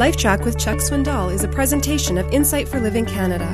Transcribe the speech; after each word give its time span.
LifeTrac 0.00 0.46
with 0.46 0.58
Chuck 0.58 0.78
Swindoll 0.78 1.30
is 1.30 1.44
a 1.44 1.48
presentation 1.48 2.16
of 2.16 2.26
Insight 2.32 2.66
for 2.66 2.80
Living 2.80 3.04
Canada. 3.04 3.44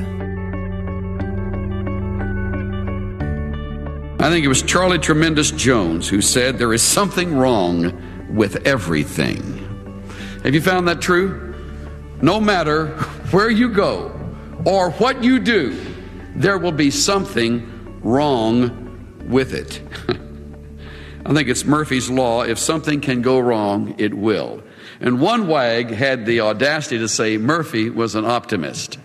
I 4.25 4.29
think 4.29 4.45
it 4.45 4.47
was 4.47 4.61
Charlie 4.61 4.97
Tremendous 4.97 5.51
Jones 5.51 6.07
who 6.07 6.21
said, 6.21 6.57
There 6.57 6.71
is 6.71 6.81
something 6.81 7.35
wrong 7.35 7.91
with 8.33 8.65
everything. 8.65 9.43
Have 10.45 10.53
you 10.53 10.61
found 10.61 10.87
that 10.87 11.01
true? 11.01 11.53
No 12.21 12.39
matter 12.39 12.91
where 13.31 13.49
you 13.49 13.67
go 13.67 14.17
or 14.63 14.91
what 14.91 15.21
you 15.21 15.39
do, 15.39 15.77
there 16.33 16.57
will 16.57 16.71
be 16.71 16.91
something 16.91 17.99
wrong 18.01 19.27
with 19.27 19.53
it. 19.53 19.81
I 21.27 21.33
think 21.33 21.49
it's 21.49 21.65
Murphy's 21.65 22.09
Law. 22.09 22.43
If 22.43 22.57
something 22.57 23.01
can 23.01 23.21
go 23.21 23.37
wrong, 23.37 23.95
it 23.97 24.13
will. 24.13 24.63
And 25.01 25.19
one 25.19 25.47
wag 25.47 25.89
had 25.89 26.25
the 26.25 26.39
audacity 26.39 26.99
to 26.99 27.09
say 27.09 27.37
Murphy 27.37 27.89
was 27.89 28.15
an 28.15 28.23
optimist. 28.23 28.97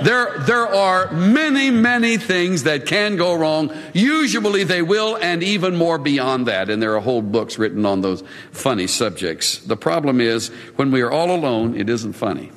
There, 0.00 0.38
there 0.46 0.66
are 0.66 1.10
many, 1.10 1.72
many 1.72 2.18
things 2.18 2.62
that 2.62 2.86
can 2.86 3.16
go 3.16 3.34
wrong. 3.34 3.76
Usually 3.92 4.62
they 4.62 4.80
will, 4.80 5.16
and 5.16 5.42
even 5.42 5.74
more 5.74 5.98
beyond 5.98 6.46
that. 6.46 6.70
And 6.70 6.80
there 6.80 6.94
are 6.94 7.00
whole 7.00 7.20
books 7.20 7.58
written 7.58 7.84
on 7.84 8.00
those 8.00 8.22
funny 8.52 8.86
subjects. 8.86 9.58
The 9.58 9.76
problem 9.76 10.20
is, 10.20 10.48
when 10.76 10.92
we 10.92 11.02
are 11.02 11.10
all 11.10 11.32
alone, 11.32 11.74
it 11.74 11.90
isn't 11.90 12.12
funny. 12.12 12.52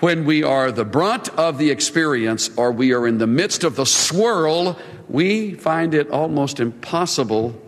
When 0.00 0.26
we 0.26 0.42
are 0.42 0.70
the 0.70 0.84
brunt 0.84 1.30
of 1.30 1.56
the 1.56 1.70
experience 1.70 2.50
or 2.58 2.72
we 2.72 2.92
are 2.92 3.06
in 3.06 3.16
the 3.16 3.26
midst 3.26 3.64
of 3.64 3.74
the 3.74 3.86
swirl, 3.86 4.78
we 5.08 5.54
find 5.54 5.94
it 5.94 6.10
almost 6.10 6.60
impossible 6.60 7.60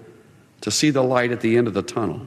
to 0.62 0.70
see 0.70 0.90
the 0.90 1.02
light 1.02 1.32
at 1.32 1.40
the 1.40 1.56
end 1.56 1.66
of 1.66 1.74
the 1.74 1.82
tunnel. 1.82 2.26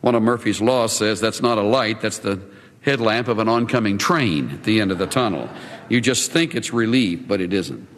One 0.00 0.14
of 0.14 0.22
Murphy's 0.22 0.60
laws 0.60 0.92
says 0.92 1.20
that's 1.20 1.42
not 1.42 1.58
a 1.58 1.62
light, 1.62 2.00
that's 2.00 2.18
the 2.18 2.40
headlamp 2.82 3.28
of 3.28 3.38
an 3.38 3.48
oncoming 3.48 3.98
train 3.98 4.50
at 4.50 4.64
the 4.64 4.80
end 4.80 4.92
of 4.92 4.98
the 4.98 5.06
tunnel. 5.06 5.48
You 5.88 6.00
just 6.00 6.30
think 6.30 6.54
it's 6.54 6.72
relief, 6.72 7.26
but 7.26 7.40
it 7.40 7.52
isn't. 7.52 7.88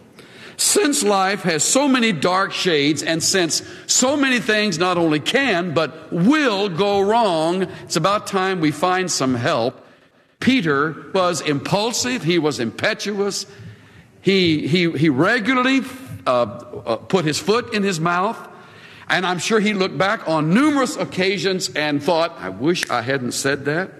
Since 0.56 1.04
life 1.04 1.42
has 1.42 1.62
so 1.62 1.86
many 1.86 2.12
dark 2.12 2.52
shades, 2.52 3.02
and 3.02 3.22
since 3.22 3.62
so 3.86 4.16
many 4.16 4.40
things 4.40 4.76
not 4.76 4.98
only 4.98 5.20
can, 5.20 5.72
but 5.72 6.12
will 6.12 6.68
go 6.68 7.00
wrong, 7.00 7.62
it's 7.84 7.96
about 7.96 8.26
time 8.26 8.60
we 8.60 8.72
find 8.72 9.10
some 9.10 9.36
help. 9.36 9.86
Peter 10.40 11.10
was 11.14 11.40
impulsive, 11.42 12.24
he 12.24 12.38
was 12.40 12.58
impetuous, 12.58 13.46
he, 14.20 14.66
he, 14.66 14.90
he 14.90 15.08
regularly 15.08 15.82
uh, 16.26 16.30
uh, 16.30 16.96
put 16.96 17.24
his 17.24 17.38
foot 17.38 17.74
in 17.74 17.82
his 17.82 18.00
mouth. 18.00 18.36
And 19.08 19.24
I'm 19.24 19.38
sure 19.38 19.60
he 19.60 19.72
looked 19.72 19.96
back 19.96 20.28
on 20.28 20.52
numerous 20.52 20.96
occasions 20.96 21.70
and 21.74 22.02
thought, 22.02 22.36
I 22.38 22.50
wish 22.50 22.88
I 22.90 23.00
hadn't 23.00 23.32
said 23.32 23.64
that. 23.64 23.90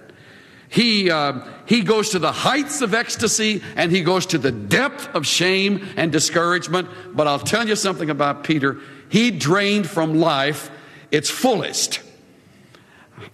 He, 0.67 1.09
uh, 1.09 1.41
he 1.65 1.81
goes 1.81 2.09
to 2.09 2.19
the 2.19 2.31
heights 2.31 2.81
of 2.81 2.93
ecstasy 2.93 3.63
and 3.75 3.91
he 3.91 4.03
goes 4.03 4.27
to 4.27 4.37
the 4.37 4.51
depth 4.51 5.09
of 5.15 5.25
shame 5.25 5.87
and 5.97 6.11
discouragement. 6.11 6.87
But 7.11 7.25
I'll 7.25 7.39
tell 7.39 7.67
you 7.67 7.75
something 7.75 8.11
about 8.11 8.43
Peter. 8.43 8.77
He 9.09 9.31
drained 9.31 9.89
from 9.89 10.19
life 10.19 10.69
its 11.09 11.29
fullest. 11.31 12.01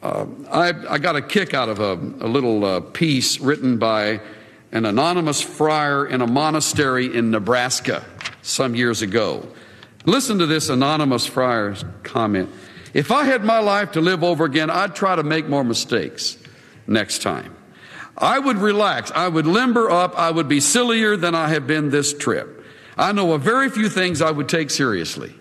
Uh, 0.01 0.25
I, 0.49 0.93
I, 0.93 0.97
got 0.97 1.15
a 1.15 1.21
kick 1.21 1.53
out 1.53 1.69
of 1.69 1.79
a, 1.79 1.93
a 1.93 2.27
little 2.27 2.63
uh, 2.63 2.79
piece 2.79 3.39
written 3.39 3.77
by 3.77 4.21
an 4.75 4.83
anonymous 4.83 5.41
friar 5.41 6.05
in 6.05 6.21
a 6.21 6.27
monastery 6.27 7.15
in 7.15 7.31
Nebraska 7.31 8.03
some 8.41 8.75
years 8.75 9.01
ago. 9.01 9.47
Listen 10.03 10.37
to 10.39 10.45
this 10.45 10.67
anonymous 10.67 11.25
friar's 11.25 11.85
comment. 12.03 12.49
If 12.93 13.09
I 13.09 13.23
had 13.23 13.45
my 13.45 13.59
life 13.59 13.93
to 13.93 14.01
live 14.01 14.21
over 14.21 14.43
again, 14.43 14.69
I'd 14.69 14.93
try 14.93 15.15
to 15.15 15.23
make 15.23 15.47
more 15.47 15.63
mistakes 15.63 16.37
next 16.87 17.21
time. 17.21 17.55
I 18.17 18.37
would 18.37 18.57
relax. 18.57 19.11
I 19.11 19.29
would 19.29 19.47
limber 19.47 19.89
up. 19.89 20.19
I 20.19 20.29
would 20.29 20.49
be 20.49 20.59
sillier 20.59 21.15
than 21.15 21.35
I 21.35 21.47
have 21.47 21.65
been 21.65 21.89
this 21.89 22.13
trip. 22.13 22.65
I 22.97 23.13
know 23.13 23.31
of 23.31 23.41
very 23.41 23.69
few 23.69 23.87
things 23.87 24.21
I 24.21 24.31
would 24.31 24.49
take 24.49 24.69
seriously. 24.69 25.33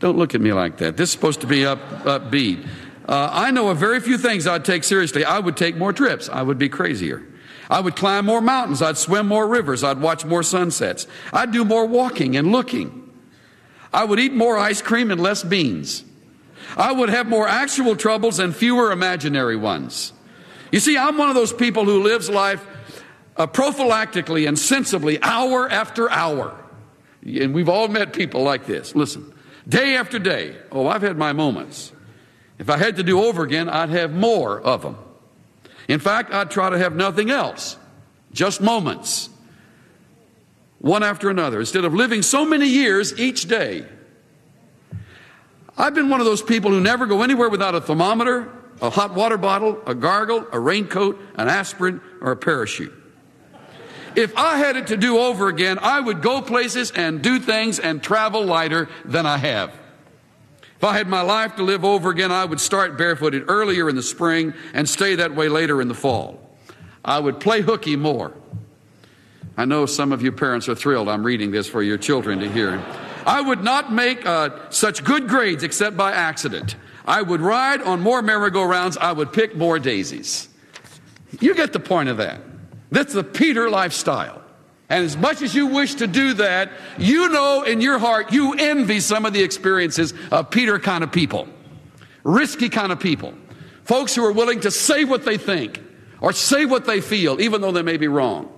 Don't 0.00 0.18
look 0.18 0.34
at 0.34 0.42
me 0.42 0.52
like 0.52 0.76
that. 0.76 0.98
This 0.98 1.08
is 1.08 1.12
supposed 1.12 1.40
to 1.40 1.46
be 1.46 1.64
up, 1.64 1.78
upbeat. 2.04 2.66
Uh, 3.08 3.30
I 3.32 3.50
know 3.50 3.70
of 3.70 3.78
very 3.78 4.00
few 4.00 4.18
things 4.18 4.46
I'd 4.46 4.66
take 4.66 4.84
seriously. 4.84 5.24
I 5.24 5.38
would 5.38 5.56
take 5.56 5.76
more 5.76 5.94
trips. 5.94 6.28
I 6.28 6.42
would 6.42 6.58
be 6.58 6.68
crazier. 6.68 7.26
I 7.70 7.80
would 7.80 7.94
climb 7.94 8.26
more 8.26 8.40
mountains. 8.40 8.82
I'd 8.82 8.98
swim 8.98 9.28
more 9.28 9.46
rivers. 9.46 9.84
I'd 9.84 10.00
watch 10.00 10.24
more 10.24 10.42
sunsets. 10.42 11.06
I'd 11.32 11.52
do 11.52 11.64
more 11.64 11.86
walking 11.86 12.36
and 12.36 12.50
looking. 12.50 13.08
I 13.92 14.04
would 14.04 14.18
eat 14.18 14.32
more 14.32 14.58
ice 14.58 14.82
cream 14.82 15.12
and 15.12 15.20
less 15.20 15.44
beans. 15.44 16.04
I 16.76 16.90
would 16.92 17.08
have 17.08 17.28
more 17.28 17.46
actual 17.46 17.94
troubles 17.94 18.40
and 18.40 18.54
fewer 18.54 18.90
imaginary 18.90 19.56
ones. 19.56 20.12
You 20.72 20.80
see, 20.80 20.98
I'm 20.98 21.16
one 21.16 21.28
of 21.28 21.36
those 21.36 21.52
people 21.52 21.84
who 21.84 22.02
lives 22.02 22.28
life 22.28 22.64
uh, 23.36 23.46
prophylactically 23.46 24.46
and 24.46 24.58
sensibly, 24.58 25.22
hour 25.22 25.68
after 25.68 26.10
hour. 26.10 26.56
And 27.24 27.54
we've 27.54 27.68
all 27.68 27.88
met 27.88 28.12
people 28.12 28.42
like 28.42 28.66
this. 28.66 28.96
Listen, 28.96 29.32
day 29.68 29.96
after 29.96 30.18
day. 30.18 30.56
Oh, 30.72 30.88
I've 30.88 31.02
had 31.02 31.16
my 31.16 31.32
moments. 31.32 31.92
If 32.58 32.68
I 32.68 32.76
had 32.76 32.96
to 32.96 33.02
do 33.02 33.22
over 33.22 33.44
again, 33.44 33.68
I'd 33.68 33.90
have 33.90 34.12
more 34.12 34.60
of 34.60 34.82
them. 34.82 34.96
In 35.88 36.00
fact, 36.00 36.32
I'd 36.32 36.50
try 36.50 36.70
to 36.70 36.78
have 36.78 36.94
nothing 36.94 37.30
else, 37.30 37.76
just 38.32 38.60
moments, 38.60 39.28
one 40.78 41.02
after 41.02 41.30
another, 41.30 41.60
instead 41.60 41.84
of 41.84 41.94
living 41.94 42.22
so 42.22 42.44
many 42.44 42.66
years 42.66 43.18
each 43.18 43.46
day. 43.46 43.84
I've 45.76 45.94
been 45.94 46.10
one 46.10 46.20
of 46.20 46.26
those 46.26 46.42
people 46.42 46.70
who 46.70 46.80
never 46.80 47.06
go 47.06 47.22
anywhere 47.22 47.48
without 47.48 47.74
a 47.74 47.80
thermometer, 47.80 48.52
a 48.82 48.90
hot 48.90 49.14
water 49.14 49.38
bottle, 49.38 49.80
a 49.86 49.94
gargle, 49.94 50.46
a 50.52 50.58
raincoat, 50.58 51.18
an 51.36 51.48
aspirin, 51.48 52.00
or 52.20 52.32
a 52.32 52.36
parachute. 52.36 52.92
If 54.16 54.36
I 54.36 54.56
had 54.58 54.76
it 54.76 54.88
to 54.88 54.96
do 54.96 55.18
over 55.18 55.48
again, 55.48 55.78
I 55.80 56.00
would 56.00 56.20
go 56.20 56.42
places 56.42 56.90
and 56.90 57.22
do 57.22 57.38
things 57.38 57.78
and 57.78 58.02
travel 58.02 58.44
lighter 58.44 58.88
than 59.04 59.24
I 59.24 59.38
have. 59.38 59.72
If 60.80 60.84
I 60.84 60.96
had 60.96 61.08
my 61.08 61.20
life 61.20 61.56
to 61.56 61.62
live 61.62 61.84
over 61.84 62.08
again, 62.08 62.32
I 62.32 62.46
would 62.46 62.58
start 62.58 62.96
barefooted 62.96 63.44
earlier 63.48 63.90
in 63.90 63.96
the 63.96 64.02
spring 64.02 64.54
and 64.72 64.88
stay 64.88 65.14
that 65.16 65.34
way 65.34 65.50
later 65.50 65.82
in 65.82 65.88
the 65.88 65.94
fall. 65.94 66.40
I 67.04 67.20
would 67.20 67.38
play 67.38 67.60
hooky 67.60 67.96
more. 67.96 68.32
I 69.58 69.66
know 69.66 69.84
some 69.84 70.10
of 70.10 70.22
you 70.22 70.32
parents 70.32 70.70
are 70.70 70.74
thrilled 70.74 71.10
I'm 71.10 71.22
reading 71.22 71.50
this 71.50 71.68
for 71.68 71.82
your 71.82 71.98
children 71.98 72.38
to 72.38 72.50
hear. 72.50 72.82
I 73.26 73.42
would 73.42 73.62
not 73.62 73.92
make 73.92 74.24
uh, 74.24 74.70
such 74.70 75.04
good 75.04 75.28
grades 75.28 75.64
except 75.64 75.98
by 75.98 76.12
accident. 76.12 76.76
I 77.04 77.20
would 77.20 77.42
ride 77.42 77.82
on 77.82 78.00
more 78.00 78.22
merry-go-rounds. 78.22 78.96
I 78.96 79.12
would 79.12 79.34
pick 79.34 79.54
more 79.54 79.78
daisies. 79.78 80.48
You 81.40 81.54
get 81.54 81.74
the 81.74 81.80
point 81.80 82.08
of 82.08 82.16
that. 82.16 82.40
That's 82.90 83.12
the 83.12 83.22
Peter 83.22 83.68
lifestyle. 83.68 84.39
And 84.90 85.04
as 85.04 85.16
much 85.16 85.40
as 85.40 85.54
you 85.54 85.68
wish 85.68 85.94
to 85.94 86.08
do 86.08 86.34
that, 86.34 86.72
you 86.98 87.28
know 87.28 87.62
in 87.62 87.80
your 87.80 88.00
heart 88.00 88.32
you 88.32 88.54
envy 88.54 88.98
some 88.98 89.24
of 89.24 89.32
the 89.32 89.42
experiences 89.42 90.12
of 90.32 90.50
Peter 90.50 90.80
kind 90.80 91.04
of 91.04 91.12
people, 91.12 91.48
risky 92.24 92.68
kind 92.68 92.90
of 92.90 92.98
people, 92.98 93.32
folks 93.84 94.16
who 94.16 94.24
are 94.24 94.32
willing 94.32 94.60
to 94.60 94.70
say 94.70 95.04
what 95.04 95.24
they 95.24 95.38
think 95.38 95.80
or 96.20 96.32
say 96.32 96.66
what 96.66 96.86
they 96.86 97.00
feel, 97.00 97.40
even 97.40 97.60
though 97.60 97.70
they 97.70 97.82
may 97.82 97.96
be 97.96 98.08
wrong. 98.08 98.52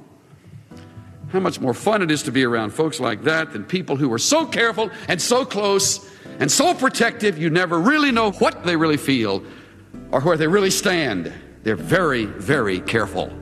How 1.28 1.40
much 1.40 1.60
more 1.60 1.74
fun 1.74 2.02
it 2.02 2.10
is 2.10 2.22
to 2.24 2.32
be 2.32 2.44
around 2.44 2.70
folks 2.70 2.98
like 2.98 3.24
that 3.24 3.52
than 3.52 3.64
people 3.64 3.96
who 3.96 4.10
are 4.12 4.18
so 4.18 4.46
careful 4.46 4.90
and 5.08 5.20
so 5.20 5.44
close 5.44 6.10
and 6.40 6.50
so 6.50 6.74
protective 6.74 7.38
you 7.38 7.50
never 7.50 7.78
really 7.78 8.10
know 8.10 8.32
what 8.32 8.64
they 8.64 8.76
really 8.76 8.96
feel 8.96 9.42
or 10.10 10.22
where 10.22 10.38
they 10.38 10.46
really 10.46 10.70
stand. 10.70 11.30
They're 11.62 11.76
very, 11.76 12.24
very 12.24 12.80
careful. 12.80 13.41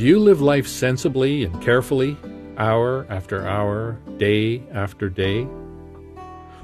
Do 0.00 0.06
you 0.06 0.18
live 0.18 0.40
life 0.40 0.66
sensibly 0.66 1.44
and 1.44 1.60
carefully, 1.60 2.16
hour 2.56 3.06
after 3.10 3.46
hour, 3.46 3.98
day 4.16 4.62
after 4.72 5.10
day? 5.10 5.46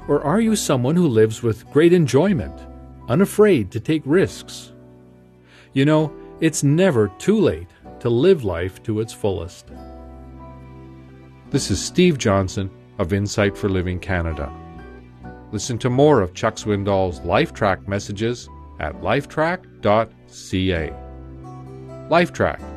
Or 0.07 0.23
are 0.23 0.41
you 0.41 0.55
someone 0.55 0.95
who 0.95 1.07
lives 1.07 1.43
with 1.43 1.69
great 1.69 1.93
enjoyment, 1.93 2.59
unafraid 3.07 3.69
to 3.69 3.79
take 3.79 4.01
risks? 4.05 4.73
You 5.73 5.85
know, 5.85 6.11
it's 6.41 6.63
never 6.63 7.09
too 7.19 7.39
late 7.39 7.67
to 7.99 8.09
live 8.09 8.43
life 8.43 8.81
to 8.81 9.01
its 9.01 9.13
fullest. 9.13 9.67
This 11.51 11.69
is 11.69 11.79
Steve 11.79 12.17
Johnson 12.17 12.71
of 12.97 13.13
Insight 13.13 13.55
for 13.55 13.69
Living 13.69 13.99
Canada. 13.99 14.51
Listen 15.51 15.77
to 15.77 15.91
more 15.91 16.21
of 16.21 16.33
Chuck 16.33 16.55
Swindoll's 16.55 17.19
LifeTrac 17.19 17.87
messages 17.87 18.49
at 18.79 18.95
lifetrac.ca. 19.01 20.91
LifeTrac 22.09 22.76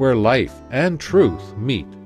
where 0.00 0.16
life 0.16 0.54
and 0.70 0.98
truth 0.98 1.54
meet. 1.58 1.99